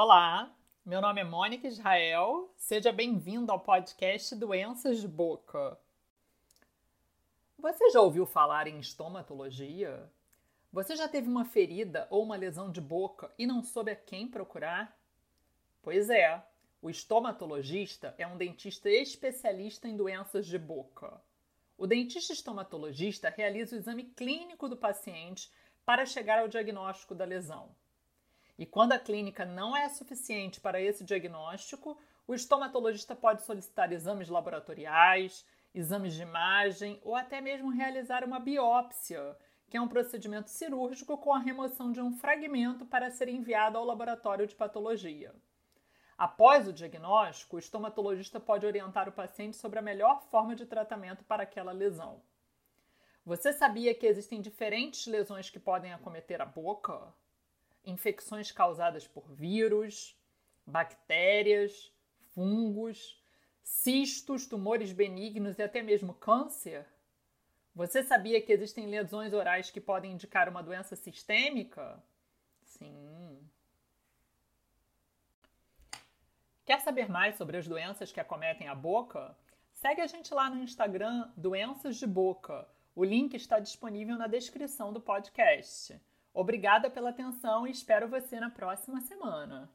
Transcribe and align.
Olá, 0.00 0.56
meu 0.86 1.00
nome 1.00 1.20
é 1.20 1.24
Mônica 1.24 1.66
Israel. 1.66 2.54
Seja 2.56 2.92
bem-vindo 2.92 3.50
ao 3.50 3.58
podcast 3.58 4.32
Doenças 4.36 5.00
de 5.00 5.08
Boca. 5.08 5.76
Você 7.58 7.90
já 7.90 8.00
ouviu 8.00 8.24
falar 8.24 8.68
em 8.68 8.78
estomatologia? 8.78 10.08
Você 10.72 10.94
já 10.94 11.08
teve 11.08 11.28
uma 11.28 11.44
ferida 11.44 12.06
ou 12.10 12.22
uma 12.22 12.36
lesão 12.36 12.70
de 12.70 12.80
boca 12.80 13.28
e 13.36 13.44
não 13.44 13.60
soube 13.60 13.90
a 13.90 13.96
quem 13.96 14.28
procurar? 14.28 14.96
Pois 15.82 16.08
é, 16.08 16.46
o 16.80 16.88
estomatologista 16.88 18.14
é 18.16 18.24
um 18.24 18.36
dentista 18.36 18.88
especialista 18.88 19.88
em 19.88 19.96
doenças 19.96 20.46
de 20.46 20.60
boca. 20.60 21.20
O 21.76 21.88
dentista 21.88 22.32
estomatologista 22.32 23.34
realiza 23.36 23.74
o 23.74 23.78
exame 23.80 24.04
clínico 24.04 24.68
do 24.68 24.76
paciente 24.76 25.50
para 25.84 26.06
chegar 26.06 26.38
ao 26.38 26.46
diagnóstico 26.46 27.16
da 27.16 27.24
lesão. 27.24 27.74
E 28.58 28.66
quando 28.66 28.92
a 28.92 28.98
clínica 28.98 29.44
não 29.44 29.76
é 29.76 29.88
suficiente 29.88 30.60
para 30.60 30.80
esse 30.80 31.04
diagnóstico, 31.04 31.96
o 32.26 32.34
estomatologista 32.34 33.14
pode 33.14 33.42
solicitar 33.42 33.92
exames 33.92 34.28
laboratoriais, 34.28 35.46
exames 35.72 36.14
de 36.14 36.22
imagem 36.22 37.00
ou 37.04 37.14
até 37.14 37.40
mesmo 37.40 37.70
realizar 37.70 38.24
uma 38.24 38.40
biópsia, 38.40 39.36
que 39.70 39.76
é 39.76 39.80
um 39.80 39.86
procedimento 39.86 40.50
cirúrgico 40.50 41.16
com 41.18 41.32
a 41.32 41.38
remoção 41.38 41.92
de 41.92 42.00
um 42.00 42.12
fragmento 42.12 42.84
para 42.84 43.10
ser 43.10 43.28
enviado 43.28 43.78
ao 43.78 43.84
laboratório 43.84 44.46
de 44.46 44.56
patologia. 44.56 45.32
Após 46.16 46.66
o 46.66 46.72
diagnóstico, 46.72 47.54
o 47.54 47.58
estomatologista 47.60 48.40
pode 48.40 48.66
orientar 48.66 49.08
o 49.08 49.12
paciente 49.12 49.56
sobre 49.56 49.78
a 49.78 49.82
melhor 49.82 50.20
forma 50.22 50.56
de 50.56 50.66
tratamento 50.66 51.22
para 51.24 51.44
aquela 51.44 51.70
lesão. 51.70 52.20
Você 53.24 53.52
sabia 53.52 53.94
que 53.94 54.06
existem 54.06 54.40
diferentes 54.40 55.06
lesões 55.06 55.48
que 55.48 55.60
podem 55.60 55.92
acometer 55.92 56.40
a 56.40 56.46
boca? 56.46 57.14
Infecções 57.90 58.52
causadas 58.52 59.06
por 59.06 59.30
vírus, 59.32 60.16
bactérias, 60.66 61.92
fungos, 62.34 63.22
cistos, 63.62 64.46
tumores 64.46 64.92
benignos 64.92 65.58
e 65.58 65.62
até 65.62 65.82
mesmo 65.82 66.14
câncer? 66.14 66.86
Você 67.74 68.02
sabia 68.02 68.40
que 68.42 68.52
existem 68.52 68.86
lesões 68.86 69.32
orais 69.32 69.70
que 69.70 69.80
podem 69.80 70.12
indicar 70.12 70.48
uma 70.48 70.62
doença 70.62 70.96
sistêmica? 70.96 72.02
Sim. 72.64 73.38
Quer 76.66 76.80
saber 76.80 77.08
mais 77.08 77.36
sobre 77.36 77.56
as 77.56 77.66
doenças 77.66 78.12
que 78.12 78.20
acometem 78.20 78.68
a 78.68 78.74
boca? 78.74 79.34
Segue 79.72 80.00
a 80.00 80.06
gente 80.06 80.34
lá 80.34 80.50
no 80.50 80.62
Instagram 80.62 81.30
Doenças 81.36 81.96
de 81.96 82.06
Boca. 82.06 82.68
O 82.96 83.04
link 83.04 83.34
está 83.34 83.60
disponível 83.60 84.18
na 84.18 84.26
descrição 84.26 84.92
do 84.92 85.00
podcast. 85.00 85.98
Obrigada 86.38 86.88
pela 86.88 87.10
atenção 87.10 87.66
e 87.66 87.72
espero 87.72 88.06
você 88.06 88.38
na 88.38 88.48
próxima 88.48 89.00
semana. 89.00 89.68